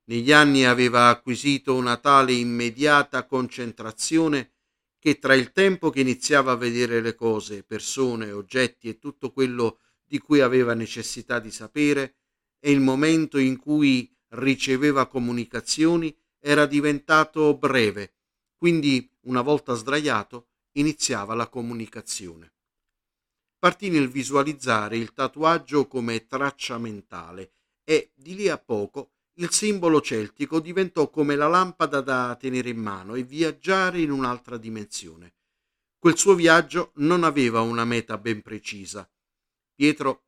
Negli 0.09 0.31
anni 0.31 0.63
aveva 0.65 1.09
acquisito 1.09 1.75
una 1.75 1.97
tale 1.97 2.31
immediata 2.31 3.25
concentrazione 3.25 4.51
che 4.99 5.19
tra 5.19 5.33
il 5.33 5.51
tempo 5.51 5.89
che 5.89 5.99
iniziava 5.99 6.53
a 6.53 6.57
vedere 6.57 7.01
le 7.01 7.13
cose, 7.13 7.63
persone, 7.63 8.31
oggetti 8.31 8.87
e 8.87 8.99
tutto 8.99 9.31
quello 9.31 9.79
di 10.05 10.19
cui 10.19 10.39
aveva 10.39 10.73
necessità 10.73 11.39
di 11.39 11.51
sapere 11.51 12.15
e 12.59 12.71
il 12.71 12.79
momento 12.79 13.37
in 13.37 13.57
cui 13.57 14.09
riceveva 14.29 15.07
comunicazioni 15.07 16.15
era 16.39 16.65
diventato 16.65 17.57
breve, 17.57 18.15
quindi 18.55 19.09
una 19.23 19.41
volta 19.41 19.73
sdraiato 19.73 20.47
iniziava 20.73 21.33
la 21.35 21.49
comunicazione. 21.49 22.53
Partì 23.59 23.89
nel 23.89 24.07
visualizzare 24.07 24.95
il 24.95 25.11
tatuaggio 25.11 25.85
come 25.87 26.27
traccia 26.27 26.77
mentale 26.77 27.51
e 27.83 28.11
di 28.15 28.35
lì 28.35 28.47
a 28.47 28.57
poco 28.57 29.11
il 29.39 29.51
simbolo 29.51 30.01
celtico 30.01 30.59
diventò 30.59 31.09
come 31.09 31.35
la 31.35 31.47
lampada 31.47 32.01
da 32.01 32.35
tenere 32.39 32.69
in 32.69 32.79
mano 32.79 33.13
e 33.15 33.23
viaggiare 33.23 34.01
in 34.01 34.09
un'altra 34.09 34.57
dimensione. 34.57 35.33
Quel 35.99 36.17
suo 36.17 36.33
viaggio 36.33 36.91
non 36.95 37.23
aveva 37.23 37.61
una 37.61 37.85
meta 37.85 38.17
ben 38.17 38.41
precisa. 38.41 39.07
Pietro 39.75 40.25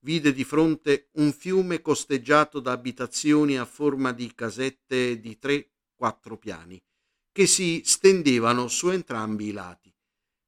vide 0.00 0.32
di 0.32 0.44
fronte 0.44 1.08
un 1.14 1.32
fiume 1.32 1.80
costeggiato 1.80 2.60
da 2.60 2.72
abitazioni 2.72 3.58
a 3.58 3.64
forma 3.64 4.12
di 4.12 4.32
casette 4.34 5.18
di 5.18 5.38
tre, 5.38 5.70
quattro 5.94 6.36
piani, 6.36 6.80
che 7.32 7.46
si 7.46 7.82
stendevano 7.84 8.68
su 8.68 8.90
entrambi 8.90 9.48
i 9.48 9.52
lati. 9.52 9.92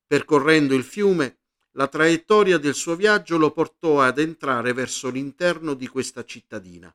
Percorrendo 0.06 0.74
il 0.74 0.84
fiume, 0.84 1.38
la 1.72 1.88
traiettoria 1.88 2.58
del 2.58 2.74
suo 2.74 2.94
viaggio 2.94 3.38
lo 3.38 3.50
portò 3.50 4.00
ad 4.00 4.18
entrare 4.18 4.72
verso 4.72 5.10
l'interno 5.10 5.74
di 5.74 5.88
questa 5.88 6.24
cittadina, 6.24 6.94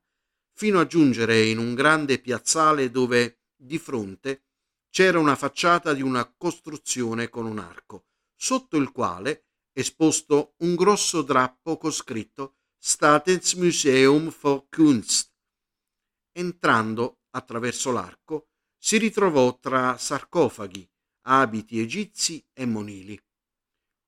fino 0.59 0.81
a 0.81 0.85
giungere 0.85 1.45
in 1.45 1.57
un 1.57 1.73
grande 1.73 2.19
piazzale 2.19 2.91
dove, 2.91 3.43
di 3.55 3.79
fronte, 3.79 4.43
c'era 4.89 5.17
una 5.17 5.37
facciata 5.37 5.93
di 5.93 6.01
una 6.01 6.29
costruzione 6.35 7.29
con 7.29 7.45
un 7.45 7.59
arco, 7.59 8.07
sotto 8.35 8.75
il 8.75 8.91
quale 8.91 9.45
esposto 9.71 10.55
un 10.57 10.75
grosso 10.75 11.21
drappo 11.21 11.77
con 11.77 11.93
scritto 11.93 12.57
Staatsmuseum 12.77 14.31
for 14.31 14.67
Kunst. 14.67 15.31
Entrando 16.33 17.21
attraverso 17.29 17.93
l'arco, 17.93 18.49
si 18.77 18.97
ritrovò 18.97 19.57
tra 19.59 19.97
sarcofagi, 19.97 20.85
abiti 21.27 21.79
egizi 21.79 22.45
e 22.51 22.65
monili. 22.65 23.17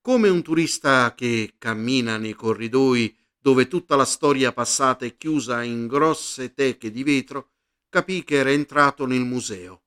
Come 0.02 0.28
un 0.28 0.42
turista 0.42 1.16
che 1.16 1.56
cammina 1.58 2.18
nei 2.18 2.34
corridoi 2.34 3.18
dove 3.42 3.68
tutta 3.68 3.96
la 3.96 4.06
storia 4.06 4.54
passata 4.54 5.04
è 5.06 5.18
chiusa 5.18 5.64
in 5.64 5.88
grosse 5.88 6.54
teche 6.54 6.92
di 6.92 7.04
vetro, 7.04 7.50
capì 7.90 8.24
che 8.24 8.36
era 8.36 8.52
entrato 8.52 9.08
nel 9.08 9.26
museo. 9.26 9.82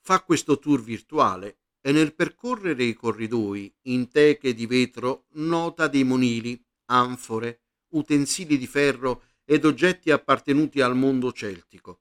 Fa 0.00 0.22
questo 0.22 0.58
tour 0.58 0.82
virtuale 0.82 1.58
e 1.82 1.92
nel 1.92 2.14
percorrere 2.14 2.84
i 2.84 2.94
corridoi 2.94 3.72
in 3.82 4.08
teche 4.08 4.54
di 4.54 4.66
vetro 4.66 5.26
nota 5.32 5.88
dei 5.88 6.04
monili, 6.04 6.62
anfore, 6.86 7.60
utensili 7.90 8.56
di 8.56 8.66
ferro 8.66 9.24
ed 9.44 9.64
oggetti 9.64 10.10
appartenuti 10.10 10.80
al 10.80 10.96
mondo 10.96 11.32
celtico, 11.32 12.00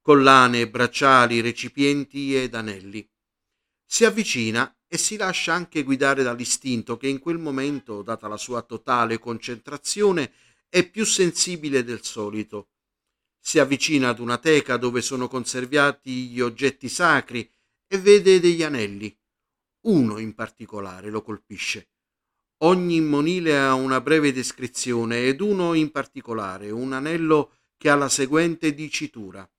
collane, 0.00 0.68
bracciali, 0.68 1.40
recipienti 1.40 2.34
ed 2.34 2.54
anelli. 2.54 3.08
Si 3.92 4.04
avvicina 4.04 4.72
e 4.86 4.96
si 4.96 5.16
lascia 5.16 5.52
anche 5.52 5.82
guidare 5.82 6.22
dall'istinto 6.22 6.96
che 6.96 7.08
in 7.08 7.18
quel 7.18 7.38
momento, 7.38 8.02
data 8.02 8.28
la 8.28 8.36
sua 8.36 8.62
totale 8.62 9.18
concentrazione, 9.18 10.32
è 10.68 10.88
più 10.88 11.04
sensibile 11.04 11.82
del 11.82 12.04
solito. 12.04 12.68
Si 13.40 13.58
avvicina 13.58 14.10
ad 14.10 14.20
una 14.20 14.38
teca 14.38 14.76
dove 14.76 15.02
sono 15.02 15.26
conservati 15.26 16.28
gli 16.28 16.40
oggetti 16.40 16.88
sacri 16.88 17.50
e 17.88 17.98
vede 17.98 18.38
degli 18.38 18.62
anelli. 18.62 19.12
Uno 19.86 20.18
in 20.18 20.36
particolare 20.36 21.10
lo 21.10 21.22
colpisce. 21.22 21.88
Ogni 22.58 23.00
monile 23.00 23.58
ha 23.58 23.74
una 23.74 24.00
breve 24.00 24.32
descrizione 24.32 25.26
ed 25.26 25.40
uno 25.40 25.74
in 25.74 25.90
particolare, 25.90 26.70
un 26.70 26.92
anello 26.92 27.56
che 27.76 27.90
ha 27.90 27.96
la 27.96 28.08
seguente 28.08 28.72
dicitura. 28.72 29.50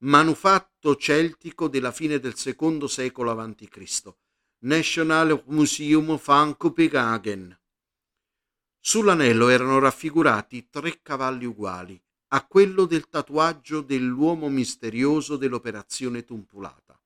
Manufatto 0.00 0.94
celtico 0.96 1.68
della 1.68 1.90
fine 1.90 2.18
del 2.18 2.36
secondo 2.36 2.86
secolo 2.86 3.30
a.C 3.30 4.14
National 4.58 5.42
Museum 5.46 6.20
van 6.22 6.54
Copenhagen. 6.58 7.58
Sull'anello 8.78 9.48
erano 9.48 9.78
raffigurati 9.78 10.68
tre 10.68 11.00
cavalli 11.00 11.46
uguali 11.46 11.98
a 12.28 12.46
quello 12.46 12.84
del 12.84 13.08
tatuaggio 13.08 13.80
dell'uomo 13.80 14.50
misterioso 14.50 15.38
dell'operazione 15.38 16.24
Tumpulata. 16.24 17.00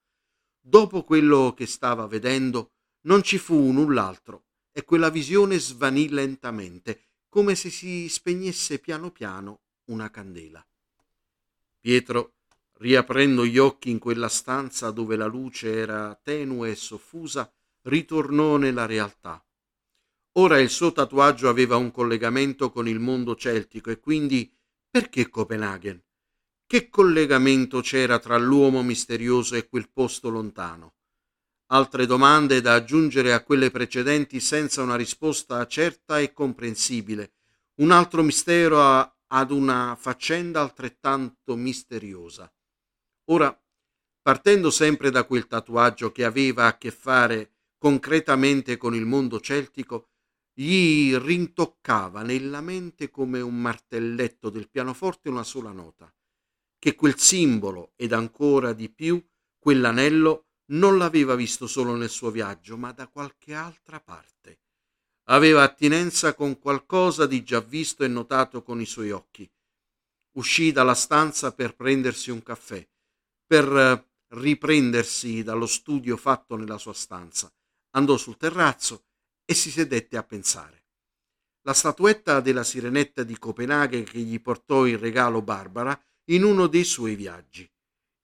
Dopo 0.60 1.04
quello 1.04 1.54
che 1.56 1.66
stava 1.66 2.08
vedendo, 2.08 2.72
non 3.02 3.22
ci 3.22 3.38
fu 3.38 3.70
null'altro 3.70 4.46
e 4.72 4.82
quella 4.82 5.10
visione 5.10 5.60
svanì 5.60 6.08
lentamente, 6.08 7.02
come 7.28 7.54
se 7.54 7.70
si 7.70 8.08
spegnesse 8.08 8.80
piano 8.80 9.12
piano 9.12 9.60
una 9.84 10.10
candela. 10.10 10.66
Pietro 11.78 12.34
Riaprendo 12.80 13.44
gli 13.44 13.58
occhi 13.58 13.90
in 13.90 13.98
quella 13.98 14.28
stanza 14.28 14.90
dove 14.90 15.14
la 15.14 15.26
luce 15.26 15.70
era 15.74 16.18
tenue 16.22 16.70
e 16.70 16.74
soffusa, 16.76 17.52
ritornò 17.82 18.56
nella 18.56 18.86
realtà. 18.86 19.44
Ora 20.38 20.58
il 20.58 20.70
suo 20.70 20.90
tatuaggio 20.90 21.50
aveva 21.50 21.76
un 21.76 21.90
collegamento 21.90 22.70
con 22.70 22.88
il 22.88 22.98
mondo 22.98 23.36
celtico 23.36 23.90
e 23.90 24.00
quindi 24.00 24.50
perché 24.90 25.28
Copenaghen? 25.28 26.02
Che 26.66 26.88
collegamento 26.88 27.82
c'era 27.82 28.18
tra 28.18 28.38
l'uomo 28.38 28.82
misterioso 28.82 29.56
e 29.56 29.68
quel 29.68 29.90
posto 29.90 30.30
lontano? 30.30 30.94
Altre 31.72 32.06
domande 32.06 32.62
da 32.62 32.72
aggiungere 32.72 33.34
a 33.34 33.42
quelle 33.42 33.70
precedenti 33.70 34.40
senza 34.40 34.80
una 34.80 34.96
risposta 34.96 35.66
certa 35.66 36.18
e 36.18 36.32
comprensibile. 36.32 37.34
Un 37.80 37.90
altro 37.90 38.22
mistero 38.22 38.80
ad 38.80 39.50
una 39.50 39.96
faccenda 40.00 40.62
altrettanto 40.62 41.54
misteriosa. 41.56 42.50
Ora, 43.30 43.56
partendo 44.22 44.70
sempre 44.70 45.10
da 45.10 45.24
quel 45.24 45.46
tatuaggio 45.46 46.10
che 46.10 46.24
aveva 46.24 46.66
a 46.66 46.76
che 46.76 46.90
fare 46.90 47.52
concretamente 47.78 48.76
con 48.76 48.94
il 48.94 49.06
mondo 49.06 49.38
celtico, 49.40 50.08
gli 50.52 51.14
rintoccava 51.14 52.22
nella 52.22 52.60
mente 52.60 53.08
come 53.08 53.40
un 53.40 53.60
martelletto 53.60 54.50
del 54.50 54.68
pianoforte 54.68 55.28
una 55.28 55.44
sola 55.44 55.70
nota, 55.70 56.12
che 56.76 56.96
quel 56.96 57.18
simbolo 57.18 57.92
ed 57.94 58.12
ancora 58.12 58.72
di 58.72 58.90
più 58.90 59.24
quell'anello 59.58 60.46
non 60.72 60.98
l'aveva 60.98 61.36
visto 61.36 61.68
solo 61.68 61.94
nel 61.94 62.10
suo 62.10 62.30
viaggio, 62.30 62.76
ma 62.76 62.90
da 62.90 63.06
qualche 63.06 63.54
altra 63.54 64.00
parte. 64.00 64.60
Aveva 65.28 65.62
attinenza 65.62 66.34
con 66.34 66.58
qualcosa 66.58 67.26
di 67.26 67.44
già 67.44 67.60
visto 67.60 68.02
e 68.02 68.08
notato 68.08 68.62
con 68.62 68.80
i 68.80 68.86
suoi 68.86 69.12
occhi, 69.12 69.48
Uscì 70.32 70.70
dalla 70.70 70.94
stanza 70.94 71.52
per 71.52 71.74
prendersi 71.74 72.30
un 72.30 72.42
caffè, 72.42 72.88
per 73.50 74.08
riprendersi 74.28 75.42
dallo 75.42 75.66
studio 75.66 76.16
fatto 76.16 76.54
nella 76.54 76.78
sua 76.78 76.92
stanza. 76.92 77.52
Andò 77.96 78.16
sul 78.16 78.36
terrazzo 78.36 79.06
e 79.44 79.54
si 79.54 79.72
sedette 79.72 80.16
a 80.16 80.22
pensare. 80.22 80.84
La 81.62 81.74
statuetta 81.74 82.38
della 82.38 82.62
sirenetta 82.62 83.24
di 83.24 83.36
Copenaghen 83.36 84.04
che 84.04 84.20
gli 84.20 84.40
portò 84.40 84.86
in 84.86 85.00
regalo 85.00 85.42
Barbara 85.42 86.00
in 86.26 86.44
uno 86.44 86.68
dei 86.68 86.84
suoi 86.84 87.16
viaggi. 87.16 87.68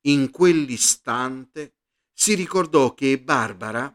In 0.02 0.30
quell'istante 0.30 1.74
si 2.12 2.34
ricordò 2.34 2.94
che 2.94 3.18
Barbara 3.20 3.92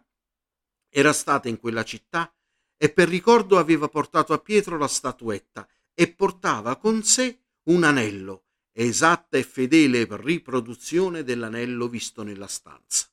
era 0.90 1.14
stata 1.14 1.48
in 1.48 1.58
quella 1.62 1.86
città 1.86 2.30
e 2.76 2.92
per 2.92 3.08
ricordo 3.08 3.58
aveva 3.58 3.88
portato 3.88 4.34
a 4.34 4.40
Pietro 4.40 4.78
la 4.78 4.90
statuetta 4.90 5.66
e 5.94 6.12
portava 6.12 6.76
con 6.76 7.04
sé 7.04 7.40
un 7.70 7.86
anello, 7.86 8.48
esatta 8.74 9.38
e 9.38 9.44
fedele 9.44 10.08
riproduzione 10.10 11.24
dell'anello 11.24 11.88
visto 11.88 12.24
nella 12.24 12.48
stanza. 12.48 13.08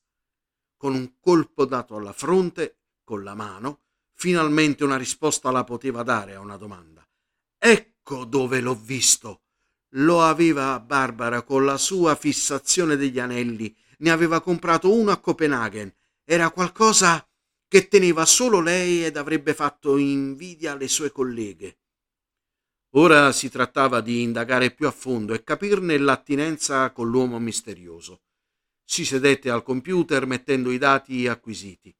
Con 0.77 0.93
un 0.93 1.19
colpo 1.19 1.65
dato 1.65 1.95
alla 1.95 2.13
fronte, 2.13 2.77
con 3.03 3.23
la 3.23 3.35
mano, 3.35 3.81
finalmente 4.13 4.83
una 4.83 4.97
risposta 4.97 5.51
la 5.51 5.63
poteva 5.63 6.03
dare 6.03 6.35
a 6.35 6.39
una 6.39 6.57
domanda. 6.57 7.05
Ecco 7.57 8.25
dove 8.25 8.61
l'ho 8.61 8.75
visto. 8.75 9.41
Lo 9.93 10.21
aveva 10.23 10.79
Barbara 10.79 11.41
con 11.41 11.65
la 11.65 11.77
sua 11.77 12.15
fissazione 12.15 12.95
degli 12.95 13.19
anelli. 13.19 13.75
Ne 13.99 14.11
aveva 14.11 14.39
comprato 14.39 14.93
uno 14.93 15.11
a 15.11 15.17
Copenaghen. 15.17 15.93
Era 16.23 16.51
qualcosa 16.51 17.27
che 17.67 17.87
teneva 17.87 18.25
solo 18.25 18.61
lei 18.61 19.03
ed 19.03 19.17
avrebbe 19.17 19.53
fatto 19.53 19.97
invidia 19.97 20.73
alle 20.73 20.87
sue 20.87 21.11
colleghe. 21.11 21.78
Ora 22.93 23.31
si 23.31 23.49
trattava 23.49 24.01
di 24.01 24.23
indagare 24.23 24.71
più 24.71 24.87
a 24.87 24.91
fondo 24.91 25.35
e 25.35 25.43
capirne 25.43 25.97
l'attinenza 25.99 26.91
con 26.91 27.07
l'uomo 27.07 27.37
misterioso. 27.37 28.21
Si 28.83 29.05
sedette 29.05 29.51
al 29.51 29.61
computer 29.61 30.25
mettendo 30.25 30.71
i 30.71 30.79
dati 30.79 31.27
acquisiti, 31.27 31.95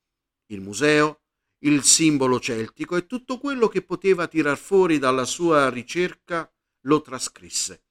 il 0.47 0.61
museo, 0.61 1.21
il 1.59 1.83
simbolo 1.83 2.39
celtico 2.39 2.95
e 2.95 3.05
tutto 3.05 3.37
quello 3.37 3.67
che 3.67 3.83
poteva 3.83 4.27
tirar 4.27 4.57
fuori 4.57 4.97
dalla 4.97 5.25
sua 5.25 5.69
ricerca 5.69 6.51
lo 6.85 7.01
trascrisse. 7.01 7.83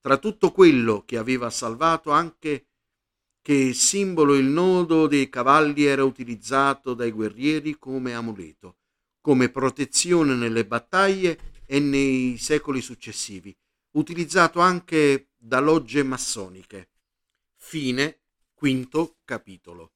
Tra 0.00 0.16
tutto 0.16 0.50
quello 0.50 1.04
che 1.04 1.18
aveva 1.18 1.48
salvato 1.50 2.10
anche 2.10 2.66
che 3.40 3.72
simbolo 3.74 4.34
il 4.34 4.46
nodo 4.46 5.06
dei 5.06 5.28
cavalli 5.28 5.84
era 5.84 6.02
utilizzato 6.02 6.94
dai 6.94 7.12
guerrieri 7.12 7.78
come 7.78 8.14
amuleto, 8.14 8.78
come 9.20 9.48
protezione 9.48 10.34
nelle 10.34 10.66
battaglie 10.66 11.54
e 11.66 11.80
nei 11.80 12.38
secoli 12.38 12.80
successivi, 12.80 13.54
utilizzato 13.92 14.60
anche 14.60 15.32
da 15.36 15.58
logge 15.58 16.02
massoniche. 16.02 16.90
Fine 17.56 18.20
quinto 18.54 19.18
capitolo. 19.24 19.95